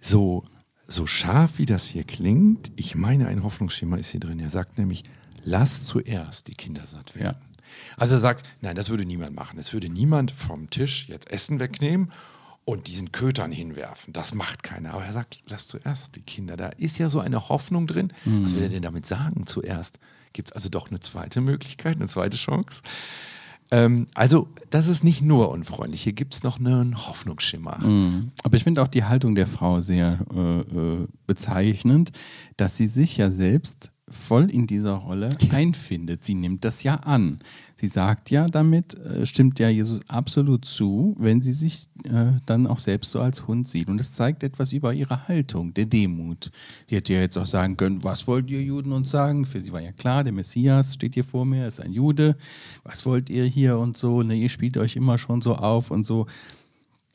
so, 0.00 0.44
so 0.86 1.06
scharf 1.06 1.52
wie 1.56 1.64
das 1.66 1.86
hier 1.86 2.04
klingt, 2.04 2.70
ich 2.76 2.94
meine, 2.94 3.26
ein 3.28 3.42
Hoffnungsschema 3.42 3.96
ist 3.96 4.10
hier 4.10 4.20
drin. 4.20 4.38
Er 4.38 4.50
sagt 4.50 4.76
nämlich, 4.76 5.04
lass 5.44 5.82
zuerst 5.82 6.48
die 6.48 6.54
Kinder 6.54 6.86
satt 6.86 7.14
werden. 7.14 7.38
Also 7.96 8.16
er 8.16 8.20
sagt, 8.20 8.48
nein, 8.60 8.76
das 8.76 8.90
würde 8.90 9.04
niemand 9.04 9.34
machen. 9.34 9.58
Es 9.58 9.72
würde 9.72 9.88
niemand 9.88 10.30
vom 10.30 10.70
Tisch 10.70 11.08
jetzt 11.08 11.30
Essen 11.30 11.60
wegnehmen 11.60 12.12
und 12.64 12.86
diesen 12.86 13.12
Kötern 13.12 13.52
hinwerfen. 13.52 14.12
Das 14.12 14.34
macht 14.34 14.62
keiner. 14.62 14.94
Aber 14.94 15.04
er 15.04 15.12
sagt, 15.12 15.42
lass 15.46 15.68
zuerst 15.68 16.16
die 16.16 16.22
Kinder. 16.22 16.56
Da 16.56 16.68
ist 16.68 16.98
ja 16.98 17.10
so 17.10 17.20
eine 17.20 17.48
Hoffnung 17.48 17.86
drin. 17.86 18.12
Was 18.24 18.54
will 18.54 18.62
er 18.62 18.68
denn 18.68 18.82
damit 18.82 19.06
sagen 19.06 19.46
zuerst? 19.46 19.98
Gibt 20.32 20.48
es 20.48 20.52
also 20.52 20.68
doch 20.68 20.90
eine 20.90 21.00
zweite 21.00 21.40
Möglichkeit, 21.40 21.96
eine 21.96 22.08
zweite 22.08 22.36
Chance? 22.36 22.82
Ähm, 23.70 24.06
also, 24.14 24.48
das 24.70 24.88
ist 24.88 25.04
nicht 25.04 25.22
nur 25.22 25.50
unfreundlich. 25.50 26.02
Hier 26.02 26.12
gibt 26.12 26.34
es 26.34 26.42
noch 26.42 26.58
einen 26.58 27.06
Hoffnungsschimmer. 27.06 27.78
Mhm. 27.78 28.32
Aber 28.42 28.56
ich 28.56 28.64
finde 28.64 28.82
auch 28.82 28.88
die 28.88 29.04
Haltung 29.04 29.34
der 29.34 29.46
Frau 29.46 29.80
sehr 29.80 30.18
äh, 30.34 30.60
äh, 30.60 31.06
bezeichnend, 31.26 32.12
dass 32.56 32.76
sie 32.76 32.86
sich 32.86 33.16
ja 33.16 33.30
selbst 33.30 33.90
voll 34.10 34.50
in 34.50 34.66
dieser 34.66 34.94
Rolle 34.94 35.30
einfindet. 35.50 36.24
Sie 36.24 36.34
nimmt 36.34 36.64
das 36.64 36.82
ja 36.82 36.96
an. 36.96 37.38
Sie 37.76 37.86
sagt 37.86 38.30
ja 38.30 38.48
damit, 38.48 38.98
äh, 38.98 39.24
stimmt 39.26 39.58
ja 39.58 39.68
Jesus 39.68 40.00
absolut 40.08 40.64
zu, 40.64 41.16
wenn 41.18 41.40
sie 41.40 41.52
sich 41.52 41.86
äh, 42.04 42.32
dann 42.46 42.66
auch 42.66 42.78
selbst 42.78 43.10
so 43.10 43.20
als 43.20 43.46
Hund 43.46 43.66
sieht. 43.66 43.88
Und 43.88 43.98
das 43.98 44.12
zeigt 44.12 44.42
etwas 44.42 44.72
über 44.72 44.92
ihre 44.92 45.26
Haltung, 45.26 45.72
der 45.74 45.86
Demut. 45.86 46.50
Sie 46.86 46.96
hätte 46.96 47.14
ja 47.14 47.20
jetzt 47.20 47.38
auch 47.38 47.46
sagen 47.46 47.76
können, 47.76 48.04
was 48.04 48.26
wollt 48.26 48.50
ihr 48.50 48.62
Juden 48.62 48.92
uns 48.92 49.10
sagen? 49.10 49.46
Für 49.46 49.60
sie 49.60 49.72
war 49.72 49.80
ja 49.80 49.92
klar, 49.92 50.22
der 50.22 50.32
Messias 50.32 50.94
steht 50.94 51.14
hier 51.14 51.24
vor 51.24 51.44
mir, 51.44 51.66
ist 51.66 51.80
ein 51.80 51.92
Jude. 51.92 52.36
Was 52.84 53.06
wollt 53.06 53.30
ihr 53.30 53.44
hier 53.44 53.78
und 53.78 53.96
so? 53.96 54.22
Ne, 54.22 54.36
ihr 54.36 54.50
spielt 54.50 54.76
euch 54.76 54.96
immer 54.96 55.18
schon 55.18 55.40
so 55.40 55.54
auf 55.56 55.90
und 55.90 56.04
so. 56.04 56.26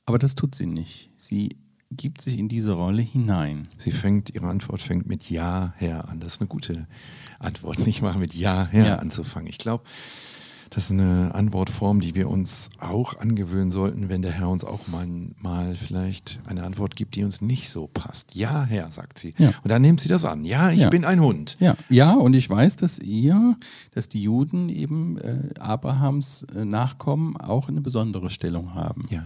Aber 0.06 0.18
das 0.18 0.34
tut 0.34 0.56
sie 0.56 0.66
nicht. 0.66 1.12
Sie 1.18 1.56
gibt 1.92 2.22
sich 2.22 2.38
in 2.38 2.48
diese 2.50 2.74
Rolle 2.74 3.02
hinein. 3.02 3.68
Sie 3.78 3.92
fängt, 3.92 4.30
ihre 4.30 4.48
Antwort 4.48 4.82
fängt 4.82 5.08
mit 5.08 5.30
Ja, 5.30 5.74
Herr 5.78 6.08
an. 6.10 6.20
Das 6.20 6.34
ist 6.34 6.42
eine 6.42 6.48
gute 6.48 6.88
Antwort, 7.40 7.80
nicht 7.86 8.02
mal 8.02 8.16
mit 8.18 8.34
Ja, 8.36 8.68
Herr 8.70 8.86
Ja. 8.88 8.96
anzufangen. 8.98 9.48
Ich 9.48 9.58
glaube, 9.58 9.84
das 10.70 10.84
ist 10.86 10.92
eine 10.92 11.34
Antwortform, 11.34 12.00
die 12.00 12.14
wir 12.14 12.30
uns 12.30 12.70
auch 12.80 13.18
angewöhnen 13.18 13.72
sollten, 13.72 14.08
wenn 14.08 14.22
der 14.22 14.34
Herr 14.34 14.50
uns 14.50 14.64
auch 14.64 14.88
mal, 14.88 15.08
mal 15.42 15.76
vielleicht 15.76 16.40
eine 16.46 16.62
Antwort 16.64 16.96
gibt, 16.96 17.16
die 17.16 17.24
uns 17.24 17.42
nicht 17.42 17.72
so 17.72 17.88
passt. 17.88 18.36
Ja, 18.36 18.66
Herr, 18.66 18.92
sagt 18.92 19.18
sie. 19.18 19.34
Ja. 19.40 19.48
Und 19.64 19.70
dann 19.70 19.82
nimmt 19.82 20.00
sie 20.00 20.10
das 20.10 20.26
an. 20.26 20.46
Ja, 20.46 20.70
ich 20.70 20.82
Ja. 20.82 20.90
bin 20.90 21.06
ein 21.06 21.22
Hund. 21.22 21.58
Ja, 21.60 21.76
ja, 21.90 22.14
und 22.14 22.36
ich 22.36 22.48
weiß, 22.48 22.76
dass 22.76 23.00
ihr, 23.00 23.58
dass 23.96 24.10
die 24.10 24.22
Juden 24.22 24.70
eben 24.70 25.18
äh, 25.18 25.50
Abrahams 25.58 26.44
äh, 26.56 26.66
Nachkommen 26.66 27.36
auch 27.36 27.68
eine 27.68 27.82
besondere 27.82 28.30
Stellung 28.30 28.76
haben. 28.76 29.06
Ja. 29.10 29.26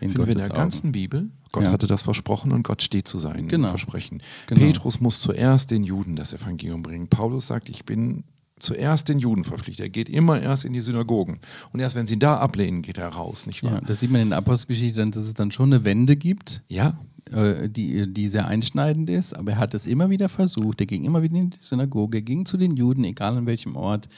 in 0.00 0.10
Finden 0.10 0.16
wir 0.16 0.20
in 0.22 0.26
Gottes 0.32 0.34
der 0.46 0.52
Augen. 0.54 0.60
ganzen 0.60 0.90
Bibel. 0.90 1.30
Gott 1.52 1.64
Ja. 1.64 1.72
hatte 1.72 1.86
das 1.86 2.02
versprochen 2.02 2.52
und 2.52 2.62
Gott 2.62 2.82
steht 2.82 3.08
zu 3.08 3.18
seinen 3.18 3.48
Genau. 3.48 3.68
Versprechen. 3.68 4.22
Genau. 4.46 4.60
Petrus 4.60 5.00
muss 5.00 5.20
zuerst 5.20 5.70
den 5.70 5.84
Juden 5.84 6.16
das 6.16 6.32
Evangelium 6.32 6.82
bringen. 6.82 7.08
Paulus 7.08 7.46
sagt, 7.46 7.68
ich 7.68 7.84
bin 7.84 8.24
zuerst 8.60 9.08
den 9.08 9.18
Juden 9.20 9.44
verpflichtet. 9.44 9.84
Er 9.86 9.90
geht 9.90 10.08
immer 10.08 10.40
erst 10.40 10.64
in 10.64 10.72
die 10.72 10.80
Synagogen. 10.80 11.38
Und 11.72 11.78
erst 11.80 11.94
wenn 11.94 12.06
sie 12.06 12.14
ihn 12.14 12.20
da 12.20 12.38
ablehnen, 12.38 12.82
geht 12.82 12.98
er 12.98 13.08
raus, 13.08 13.46
nicht 13.46 13.62
Ja, 13.62 13.72
wahr? 13.72 13.80
das 13.86 14.00
sieht 14.00 14.10
man 14.10 14.20
in 14.20 14.30
der 14.30 14.38
Apostelgeschichte, 14.38 15.04
dass 15.10 15.24
es 15.24 15.34
dann 15.34 15.50
schon 15.52 15.72
eine 15.72 15.84
Wende 15.84 16.16
gibt, 16.16 16.62
Ja, 16.68 16.98
äh, 17.30 17.68
die, 17.68 18.12
die 18.12 18.26
sehr 18.28 18.48
einschneidend 18.48 19.10
ist, 19.10 19.32
aber 19.34 19.52
er 19.52 19.58
hat 19.58 19.74
es 19.74 19.86
immer 19.86 20.10
wieder 20.10 20.28
versucht. 20.28 20.80
Er 20.80 20.86
ging 20.86 21.04
immer 21.04 21.22
wieder 21.22 21.36
in 21.36 21.50
die 21.50 21.56
Synagoge, 21.60 22.18
er 22.18 22.22
ging 22.22 22.46
zu 22.46 22.56
den 22.56 22.76
Juden, 22.76 23.04
egal 23.04 23.36
an 23.36 23.46
welchem 23.46 23.76
Ort. 23.76 24.08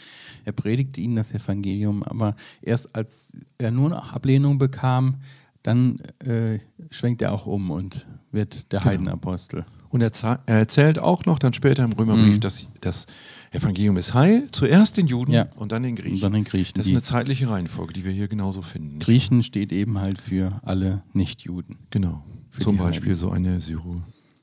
Er 0.47 0.53
predigte 0.53 1.03
ihnen 1.03 1.17
das 1.17 1.35
Evangelium, 1.35 2.03
aber 2.03 2.35
erst 2.63 2.95
als 2.95 3.37
er 3.59 3.71
nur 3.73 3.91
noch 3.91 4.11
Ablehnung 4.13 4.57
bekam, 4.57 5.17
dann 5.63 6.01
äh, 6.25 6.59
schwenkt 6.91 7.23
er 7.23 7.33
auch 7.33 7.47
um 7.47 7.71
und 7.71 8.07
wird 8.33 8.73
der 8.73 8.85
Heidenapostel. 8.85 9.65
Und 9.91 10.03
er, 10.03 10.13
er 10.47 10.57
erzählt 10.59 11.01
auch 11.01 11.25
noch 11.25 11.39
dann 11.41 11.53
später 11.53 11.83
im 11.85 11.93
Römerbrief, 11.93 12.37
Mhm. 12.37 12.41
dass 12.41 12.67
das 12.81 13.07
Evangelium 13.51 13.97
ist 13.97 14.15
heil, 14.15 14.47
zuerst 14.53 14.97
den 14.97 15.09
Juden 15.09 15.33
Ja. 15.33 15.47
und 15.57 15.73
dann 15.73 15.83
den 15.83 15.97
Griechen. 15.97 16.15
Und 16.15 16.23
dann 16.23 16.33
den 16.33 16.45
Griechen. 16.45 16.75
Das 16.79 16.87
ist 16.87 16.93
eine 16.93 17.03
zeitliche 17.03 17.51
Reihenfolge, 17.51 17.93
die 17.93 18.05
wir 18.05 18.13
hier 18.13 18.29
genauso 18.29 18.63
finden. 18.63 19.01
Griechen 19.01 19.43
steht 19.43 19.73
eben 19.73 19.99
halt 19.99 20.21
für 20.21 20.61
alle 20.63 21.03
Nichtjuden. 21.13 21.77
Genau. 21.91 22.23
Für 22.51 22.61
Zum 22.61 22.77
Beispiel 22.77 23.09
Heiden. 23.11 23.19
so 23.21 23.31
eine 23.31 23.61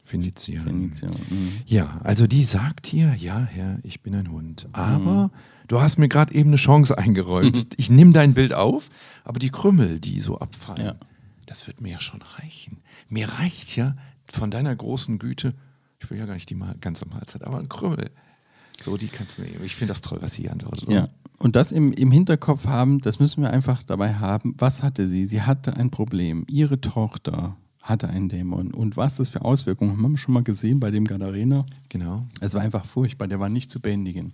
Syro-Phönizierin. 0.08 0.64
Phönizier. 0.94 1.10
Mhm. 1.30 1.52
Ja, 1.66 2.00
also 2.04 2.28
die 2.28 2.44
sagt 2.44 2.88
hier, 2.88 3.14
ja, 3.16 3.40
Herr, 3.40 3.80
ich 3.84 4.02
bin 4.02 4.16
ein 4.16 4.32
Hund. 4.32 4.66
Mhm. 4.70 4.76
Aber 4.76 5.32
du 5.68 5.82
hast 5.82 5.98
mir 5.98 6.08
gerade 6.08 6.34
eben 6.34 6.50
eine 6.50 6.58
Chance 6.58 6.98
eingeräumt. 6.98 7.68
Ich 7.78 7.90
nehme 7.90 8.14
dein 8.14 8.34
Bild 8.34 8.54
auf, 8.54 8.90
aber 9.24 9.40
die 9.40 9.50
Krümmel, 9.50 10.00
die 10.00 10.22
so 10.22 10.40
abfallen, 10.40 10.86
Ja. 10.88 10.96
das 11.46 11.68
wird 11.68 11.82
mir 11.82 11.92
ja 11.94 12.00
schon 12.02 12.22
reichen. 12.22 12.78
Mir 13.10 13.30
reicht 13.30 13.76
ja 13.76 13.96
von 14.30 14.52
deiner 14.52 14.76
großen 14.76 15.20
Güte, 15.20 15.54
ich 16.00 16.10
will 16.10 16.18
ja 16.18 16.26
gar 16.26 16.34
nicht 16.36 16.50
die 16.50 16.56
mal 16.56 16.76
ganze 16.80 17.08
Mahlzeit, 17.08 17.44
aber 17.44 17.60
ein 17.60 17.70
Krümmel. 17.70 18.12
So, 18.80 18.96
die 18.98 19.08
kannst 19.08 19.38
du 19.38 19.42
mir 19.42 19.50
geben. 19.50 19.64
Ich 19.66 19.76
finde 19.76 19.92
das 19.92 20.02
toll, 20.02 20.20
was 20.22 20.34
sie 20.34 20.44
hier 20.44 20.52
antwortet. 20.52 20.90
Ja. 20.90 21.08
Und 21.40 21.56
das 21.56 21.72
im, 21.72 21.94
im 21.94 22.12
Hinterkopf 22.12 22.68
haben, 22.68 23.00
das 23.00 23.20
müssen 23.20 23.42
wir 23.42 23.50
einfach 23.52 23.82
dabei 23.84 24.16
haben. 24.16 24.54
Was 24.58 24.84
hatte 24.84 25.08
sie? 25.08 25.26
Sie 25.26 25.42
hatte 25.42 25.76
ein 25.78 25.90
Problem. 25.90 26.46
Ihre 26.48 26.80
Tochter 26.80 27.58
hatte 27.88 28.10
einen 28.10 28.30
Dämon. 28.30 28.74
Und 28.74 28.98
was 28.98 29.18
das 29.18 29.30
für 29.30 29.44
Auswirkungen 29.44 29.92
haben 29.92 30.12
wir 30.12 30.18
schon 30.18 30.34
mal 30.34 30.44
gesehen 30.44 30.80
bei 30.80 30.92
dem 30.92 31.06
Gadarena? 31.06 31.66
Genau. 31.90 32.26
Es 32.42 32.54
war 32.54 32.62
einfach 32.62 32.86
furchtbar, 32.86 33.28
der 33.28 33.40
war 33.40 33.50
nicht 33.50 33.72
zu 33.72 33.80
bändigen. 33.80 34.34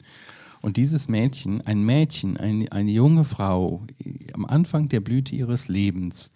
Und 0.62 0.78
dieses 0.78 1.10
Mädchen, 1.10 1.62
ein 1.62 1.84
Mädchen, 1.84 2.38
eine, 2.38 2.72
eine 2.72 2.92
junge 2.92 3.26
Frau, 3.26 3.86
am 4.34 4.46
Anfang 4.46 4.88
der 4.88 5.02
Blüte 5.02 5.36
ihres 5.36 5.68
Lebens, 5.68 6.32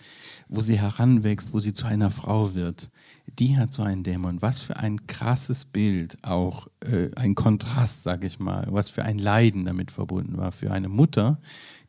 wo 0.50 0.60
sie 0.60 0.78
heranwächst, 0.78 1.54
wo 1.54 1.62
sie 1.62 1.72
zu 1.72 1.88
einer 1.88 2.10
Frau 2.10 2.54
wird, 2.54 2.90
die 3.27 3.57
hat 3.57 3.74
so 3.74 3.84
einen 3.84 4.03
Dämon. 4.03 4.41
Was 4.41 4.62
für 4.62 4.77
ein 4.77 5.05
krasses 5.07 5.65
Bild, 5.65 6.17
auch 6.24 6.67
äh, 6.79 7.10
ein 7.15 7.36
Kontrast, 7.36 8.03
sage 8.03 8.25
ich 8.25 8.39
mal, 8.39 8.67
was 8.72 8.89
für 8.89 9.03
ein 9.03 9.19
Leiden 9.19 9.65
damit 9.65 9.91
verbunden 9.91 10.38
war. 10.38 10.51
Für 10.51 10.72
eine 10.72 10.89
Mutter, 10.89 11.39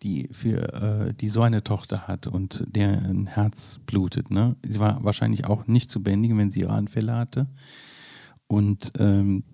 die, 0.02 0.28
für, 0.33 0.73
äh, 1.09 1.14
die 1.14 1.28
so 1.28 1.42
eine 1.42 1.64
Tochter 1.64 2.09
hat 2.09 2.26
und 2.26 2.64
deren 2.68 3.26
Herz 3.26 3.80
blutet. 3.87 4.30
Ne? 4.30 4.57
Sie 4.62 4.80
war 4.80 5.02
wahrscheinlich 5.04 5.47
auch 5.47 5.66
nicht 5.66 5.90
zu 5.90 6.02
bändigen, 6.02 6.37
wenn 6.38 6.50
sie 6.50 6.61
ihre 6.61 6.73
Anfälle 6.73 7.14
hatte. 7.14 7.47
Und 8.47 8.92
ähm, 8.99 9.45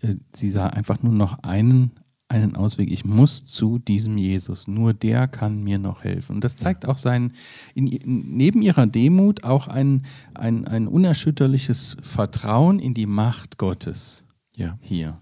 äh, 0.00 0.16
sie 0.34 0.50
sah 0.50 0.68
einfach 0.68 1.02
nur 1.02 1.14
noch 1.14 1.42
einen, 1.42 1.92
einen 2.28 2.56
Ausweg. 2.56 2.90
Ich 2.90 3.04
muss 3.04 3.44
zu 3.44 3.78
diesem 3.78 4.16
Jesus. 4.18 4.66
Nur 4.66 4.94
der 4.94 5.28
kann 5.28 5.62
mir 5.62 5.78
noch 5.78 6.04
helfen. 6.04 6.36
Und 6.36 6.44
das 6.44 6.56
zeigt 6.56 6.86
auch 6.86 6.98
sein, 6.98 7.32
in, 7.74 7.86
neben 8.04 8.62
ihrer 8.62 8.86
Demut 8.86 9.44
auch 9.44 9.68
ein, 9.68 10.04
ein, 10.34 10.66
ein 10.66 10.88
unerschütterliches 10.88 11.96
Vertrauen 12.02 12.78
in 12.78 12.94
die 12.94 13.06
Macht 13.06 13.58
Gottes 13.58 14.26
Ja, 14.56 14.78
hier. 14.80 15.18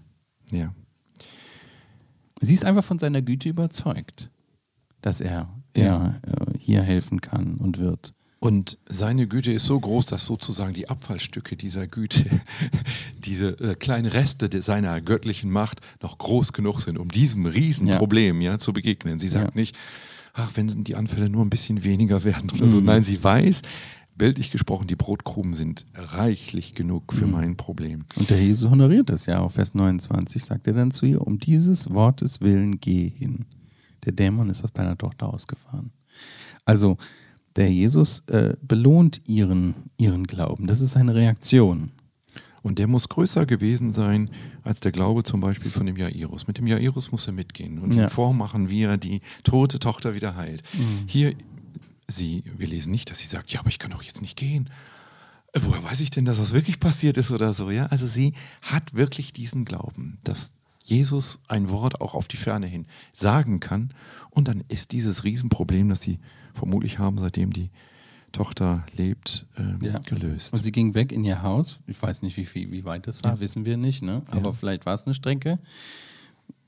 ja. 0.49 0.73
Sie 2.41 2.53
ist 2.53 2.65
einfach 2.65 2.83
von 2.83 2.99
seiner 2.99 3.21
Güte 3.21 3.47
überzeugt, 3.49 4.29
dass 5.01 5.21
er 5.21 5.49
Ja. 5.77 5.83
ja. 5.83 6.07
äh, 6.23 6.57
hier 6.57 6.81
helfen 6.81 7.21
kann 7.21 7.55
und 7.55 7.79
wird. 7.79 8.13
Und 8.43 8.77
seine 8.89 9.25
Güte 9.25 9.53
ist 9.53 9.65
so 9.65 9.79
groß, 9.79 10.07
dass 10.07 10.25
sozusagen 10.25 10.73
die 10.73 10.89
Abfallstücke 10.89 11.55
dieser 11.55 11.87
Güte, 11.87 12.25
diese 13.23 13.57
äh, 13.61 13.75
kleinen 13.75 14.05
Reste 14.05 14.49
seiner 14.61 14.99
göttlichen 14.99 15.49
Macht 15.49 15.79
noch 16.01 16.17
groß 16.17 16.51
genug 16.51 16.81
sind, 16.81 16.97
um 16.99 17.07
diesem 17.07 17.45
Riesenproblem 17.45 18.41
ja. 18.41 18.57
zu 18.57 18.73
begegnen. 18.73 19.17
Sie 19.17 19.29
sagt 19.29 19.55
Ja. 19.55 19.61
nicht, 19.61 19.77
ach, 20.33 20.51
wenn 20.55 20.67
die 20.83 20.95
Anfälle 20.97 21.29
nur 21.29 21.41
ein 21.45 21.49
bisschen 21.49 21.85
weniger 21.85 22.25
werden 22.25 22.49
oder 22.51 22.67
so. 22.67 22.81
Mhm. 22.81 22.85
Nein, 22.85 23.03
sie 23.05 23.23
weiß, 23.23 23.61
bildlich 24.17 24.51
gesprochen, 24.51 24.87
die 24.87 24.97
Brotkrumen 24.97 25.53
sind 25.53 25.85
reichlich 25.95 26.73
genug 26.73 27.13
Mhm. 27.13 27.17
für 27.17 27.27
mein 27.27 27.55
Problem. 27.55 28.03
Und 28.17 28.29
der 28.29 28.43
Jesus 28.43 28.69
honoriert 28.69 29.09
das 29.09 29.25
ja. 29.25 29.39
Auf 29.39 29.53
Vers 29.53 29.73
29 29.73 30.43
sagt 30.43 30.67
er 30.67 30.73
dann 30.73 30.91
zu 30.91 31.05
ihr, 31.05 31.25
um 31.25 31.39
dieses 31.39 31.89
Wortes 31.91 32.41
willen 32.41 32.81
geh 32.81 33.07
hin. 33.07 33.45
Der 34.03 34.11
Dämon 34.11 34.49
ist 34.49 34.65
aus 34.65 34.73
deiner 34.73 34.97
Tochter 34.97 35.33
ausgefahren. 35.33 35.91
Also 36.65 36.97
der 37.55 37.71
Jesus 37.71 38.21
äh, 38.27 38.55
belohnt 38.61 39.21
ihren, 39.25 39.75
ihren 39.97 40.25
Glauben. 40.27 40.67
Das 40.67 40.81
ist 40.81 40.95
eine 40.97 41.13
Reaktion. 41.15 41.91
Und 42.61 42.79
der 42.79 42.87
muss 42.87 43.09
größer 43.09 43.45
gewesen 43.45 43.91
sein 43.91 44.29
als 44.63 44.79
der 44.79 44.91
Glaube 44.93 45.23
zum 45.23 45.41
Beispiel 45.41 45.69
von 45.69 45.85
dem 45.85 45.97
Jairus. 45.97 46.47
Mit 46.47 46.57
dem 46.57 46.65
Jairus 46.67 47.11
muss 47.11 47.27
er 47.27 47.33
mitgehen 47.33 47.79
und 47.79 47.93
Ja. 47.95 48.03
ihm 48.03 48.09
vormachen, 48.09 48.69
wie 48.69 48.83
er 48.83 48.97
die 48.97 49.19
tote 49.43 49.79
Tochter 49.79 50.15
wieder 50.15 50.35
heilt. 50.37 50.63
Mhm. 50.73 51.03
Hier, 51.07 51.33
sie, 52.07 52.43
wir 52.57 52.67
lesen 52.67 52.91
nicht, 52.91 53.11
dass 53.11 53.19
sie 53.19 53.27
sagt, 53.27 53.51
ja, 53.51 53.59
aber 53.59 53.69
ich 53.69 53.79
kann 53.79 53.91
doch 53.91 54.03
jetzt 54.03 54.21
nicht 54.21 54.37
gehen. 54.37 54.69
Woher 55.55 55.83
weiß 55.83 55.99
ich 55.99 56.09
denn, 56.09 56.25
dass 56.25 56.37
das 56.39 56.53
wirklich 56.53 56.79
passiert 56.79 57.17
ist 57.17 57.31
oder 57.31 57.53
so? 57.53 57.69
Ja, 57.69 57.87
also 57.87 58.07
sie 58.07 58.33
hat 58.61 58.93
wirklich 58.95 59.33
diesen 59.33 59.65
Glauben, 59.65 60.17
dass 60.23 60.53
Jesus 60.83 61.39
ein 61.47 61.69
Wort 61.69 62.01
auch 62.01 62.13
auf 62.13 62.27
die 62.27 62.37
Ferne 62.37 62.65
hin 62.65 62.87
sagen 63.13 63.59
kann. 63.59 63.93
Und 64.31 64.47
dann 64.47 64.63
ist 64.69 64.93
dieses 64.93 65.23
Riesenproblem, 65.25 65.89
das 65.89 66.01
sie 66.01 66.17
vermutlich 66.53 66.99
haben, 66.99 67.17
seitdem 67.17 67.51
die 67.53 67.69
Tochter 68.31 68.83
lebt, 68.97 69.45
ähm, 69.57 69.79
Ja. 69.81 69.99
gelöst. 69.99 70.53
Und 70.53 70.63
sie 70.63 70.71
ging 70.71 70.93
weg 70.95 71.11
in 71.11 71.23
ihr 71.23 71.43
Haus. 71.43 71.79
Ich 71.87 72.01
weiß 72.01 72.21
nicht, 72.23 72.35
wie, 72.37 72.45
viel, 72.45 72.71
wie 72.71 72.83
weit 72.83 73.05
das 73.07 73.23
war, 73.23 73.39
wissen 73.39 73.65
wir 73.65 73.77
nicht. 73.77 74.01
Ne? 74.01 74.23
Aber 74.27 74.45
Ja. 74.45 74.51
vielleicht 74.53 74.85
war 74.85 74.93
es 74.95 75.03
eine 75.05 75.13
Strecke. 75.13 75.59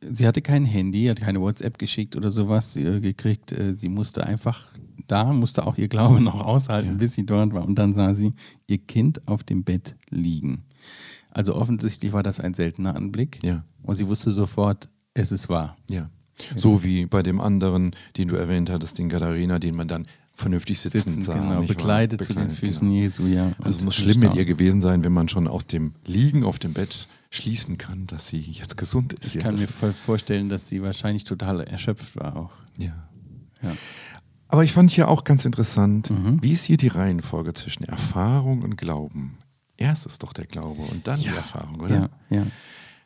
Sie 0.07 0.27
hatte 0.27 0.41
kein 0.43 0.65
Handy, 0.65 1.05
hat 1.07 1.19
keine 1.21 1.41
WhatsApp 1.41 1.79
geschickt 1.79 2.15
oder 2.15 2.29
sowas 2.29 2.75
äh, 2.75 2.99
gekriegt. 2.99 3.51
Äh, 3.51 3.73
sie 3.75 3.89
musste 3.89 4.25
einfach 4.27 4.67
da, 5.07 5.33
musste 5.33 5.65
auch 5.65 5.77
ihr 5.77 5.87
Glaube 5.87 6.21
noch 6.21 6.35
aushalten, 6.45 6.89
Ja. 6.91 6.95
bis 6.97 7.15
sie 7.15 7.25
dort 7.25 7.53
war. 7.53 7.65
Und 7.65 7.75
dann 7.79 7.93
sah 7.93 8.13
sie 8.13 8.33
ihr 8.67 8.77
Kind 8.77 9.27
auf 9.27 9.43
dem 9.43 9.63
Bett 9.63 9.95
liegen. 10.11 10.63
Also 11.31 11.55
offensichtlich 11.55 12.13
war 12.13 12.21
das 12.23 12.39
ein 12.39 12.53
seltener 12.53 12.95
Anblick. 12.95 13.39
Ja. 13.43 13.65
Und 13.81 13.95
sie 13.95 14.07
wusste 14.07 14.31
sofort, 14.31 14.87
es 15.15 15.31
ist 15.31 15.49
wahr. 15.49 15.75
Ja. 15.89 16.09
So 16.55 16.83
wie 16.83 17.05
bei 17.05 17.23
dem 17.23 17.39
anderen, 17.39 17.95
den 18.17 18.27
du 18.27 18.35
erwähnt 18.35 18.69
hattest, 18.69 18.97
den 18.97 19.09
Katharina, 19.09 19.59
den 19.59 19.75
man 19.75 19.87
dann 19.87 20.05
vernünftig 20.33 20.79
sitzen, 20.79 20.99
Sitzen, 21.09 21.21
sah. 21.21 21.33
genau, 21.33 21.49
wahr? 21.51 21.61
bekleidet 21.63 22.23
zu 22.25 22.33
den 22.33 22.49
Füßen 22.49 22.87
genau. 22.89 23.01
Jesu, 23.01 23.25
ja. 23.25 23.53
Also 23.59 23.77
es 23.79 23.83
muss 23.85 23.95
schlimm 23.95 24.19
mit 24.19 24.33
ihr 24.35 24.43
gewesen 24.45 24.81
sein, 24.81 25.03
wenn 25.05 25.13
man 25.13 25.29
schon 25.29 25.47
aus 25.47 25.65
dem 25.65 25.93
Liegen 26.05 26.43
auf 26.43 26.59
dem 26.59 26.73
Bett 26.73 27.07
schließen 27.29 27.77
kann, 27.77 28.05
dass 28.07 28.27
sie 28.27 28.39
jetzt 28.39 28.75
gesund 28.77 29.13
ist. 29.13 29.27
Ich 29.29 29.35
Ja, 29.35 29.43
kann 29.43 29.55
mir 29.55 29.67
voll 29.67 29.93
vorstellen, 29.93 30.49
dass 30.49 30.67
sie 30.67 30.81
wahrscheinlich 30.81 31.23
total 31.23 31.61
erschöpft 31.61 32.15
war 32.17 32.35
auch. 32.35 32.51
ja. 32.77 33.07
Ja. 33.61 33.71
Aber 34.47 34.63
ich 34.63 34.73
fand 34.73 34.91
hier 34.91 35.07
auch 35.07 35.23
ganz 35.23 35.43
interessant, 35.43 36.11
Mhm. 36.11 36.41
wie 36.43 36.51
ist 36.51 36.63
hier 36.65 36.77
die 36.77 36.87
Reihenfolge 36.89 37.53
zwischen 37.53 37.83
Erfahrung 37.85 38.61
und 38.61 38.77
Glauben? 38.77 39.37
Erst 39.75 40.05
ist 40.05 40.21
doch 40.21 40.33
der 40.33 40.45
Glaube 40.45 40.81
und 40.83 41.07
dann 41.07 41.19
die 41.19 41.27
Erfahrung, 41.27 41.79
oder? 41.79 41.95
Ja, 42.29 42.37
ja. 42.37 42.47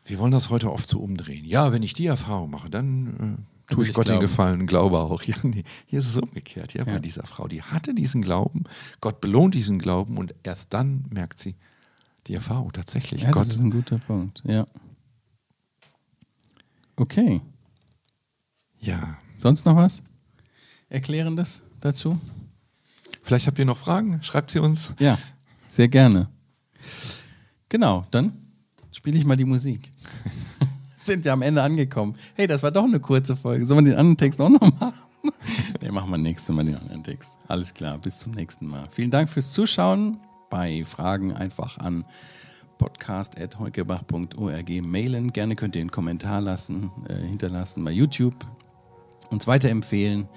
Wir 0.09 0.17
wollen 0.19 0.31
das 0.31 0.49
heute 0.49 0.71
oft 0.71 0.87
so 0.89 0.99
umdrehen. 0.99 1.45
Ja, 1.45 1.71
wenn 1.71 1.83
ich 1.83 1.93
die 1.93 2.07
Erfahrung 2.07 2.49
mache, 2.49 2.69
dann 2.69 3.37
äh, 3.69 3.73
tue 3.73 3.83
ich 3.83 3.89
ich 3.91 3.95
Gott 3.95 4.07
den 4.07 4.13
glauben. 4.13 4.21
Gefallen 4.27 4.61
und 4.61 4.65
glaube 4.67 4.97
auch. 4.97 5.21
Ja, 5.29 5.35
nee, 5.43 5.63
hier 5.85 5.99
ist 5.99 6.07
es 6.07 6.17
umgekehrt. 6.17 6.73
Ja, 6.73 6.83
bei 6.83 6.93
Ja. 6.93 6.99
dieser 6.99 7.25
Frau, 7.25 7.47
die 7.47 7.61
hatte 7.61 7.93
diesen 7.93 8.21
Glauben, 8.23 8.63
Gott 9.01 9.21
belohnt 9.21 9.53
diesen 9.53 9.77
Glauben 9.79 10.17
und 10.17 10.33
erst 10.43 10.73
dann 10.73 11.05
merkt 11.11 11.37
sie 11.39 11.55
die 12.27 12.33
Erfahrung 12.33 12.73
tatsächlich. 12.73 13.21
Ja, 13.21 13.31
Gott, 13.31 13.47
das 13.47 13.55
ist 13.55 13.61
ein 13.61 13.69
guter 13.71 13.99
Punkt. 13.99 14.41
Ja. 14.45 14.65
Okay. 16.95 17.41
ja. 18.79 19.17
Sonst 19.37 19.65
noch 19.65 19.75
was 19.77 20.03
Erklärendes 20.89 21.61
dazu? 21.79 22.19
Vielleicht 23.21 23.47
habt 23.47 23.57
ihr 23.59 23.65
noch 23.65 23.77
Fragen? 23.77 24.21
Schreibt 24.23 24.51
sie 24.51 24.59
uns. 24.59 24.93
Ja, 24.99 25.17
sehr 25.67 25.87
gerne. 25.87 26.29
Genau, 27.69 28.05
dann 28.11 28.48
spiele 28.99 29.17
ich 29.17 29.25
mal 29.25 29.37
die 29.37 29.45
Musik. 29.45 29.93
Sind 30.99 31.23
wir 31.23 31.31
am 31.31 31.41
Ende 31.41 31.63
angekommen. 31.63 32.15
Hey, 32.35 32.47
das 32.47 32.63
war 32.63 32.71
doch 32.71 32.83
eine 32.83 32.99
kurze 32.99 33.37
Folge. 33.37 33.65
Sollen 33.65 33.85
wir 33.85 33.93
den 33.93 33.97
anderen 33.97 34.17
Text 34.17 34.41
auch 34.41 34.49
noch 34.49 34.59
machen? 34.59 34.93
nee, 35.81 35.89
machen 35.89 36.11
wir 36.11 36.17
nächstes 36.17 36.53
Mal 36.53 36.65
den 36.65 36.75
anderen 36.75 37.01
Text. 37.01 37.39
Alles 37.47 37.73
klar, 37.73 37.97
bis 37.97 38.19
zum 38.19 38.33
nächsten 38.33 38.67
Mal. 38.67 38.89
Vielen 38.91 39.09
Dank 39.09 39.29
fürs 39.29 39.53
Zuschauen. 39.53 40.17
Bei 40.49 40.83
Fragen 40.83 41.31
einfach 41.31 41.77
an 41.77 42.03
podcast.heukebach.org 42.77 44.69
mailen. 44.81 45.31
Gerne 45.31 45.55
könnt 45.55 45.77
ihr 45.77 45.81
einen 45.81 45.91
Kommentar 45.91 46.41
lassen, 46.41 46.91
äh, 47.07 47.15
hinterlassen 47.15 47.85
bei 47.85 47.91
YouTube, 47.91 48.35
uns 49.29 49.47
weiterempfehlen 49.47 50.27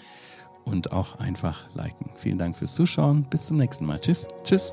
und 0.64 0.92
auch 0.92 1.18
einfach 1.18 1.66
liken. 1.74 2.10
Vielen 2.14 2.38
Dank 2.38 2.54
fürs 2.54 2.76
Zuschauen. 2.76 3.26
Bis 3.28 3.46
zum 3.46 3.56
nächsten 3.56 3.86
Mal. 3.86 3.98
Tschüss. 3.98 4.28
Tschüss. 4.44 4.72